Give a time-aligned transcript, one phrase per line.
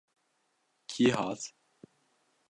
[0.91, 1.41] Kî hat?